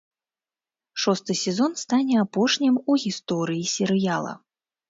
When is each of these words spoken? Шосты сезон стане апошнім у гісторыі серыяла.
Шосты 1.03 1.33
сезон 1.43 1.77
стане 1.83 2.15
апошнім 2.23 2.75
у 2.95 2.99
гісторыі 3.05 3.71
серыяла. 3.77 4.33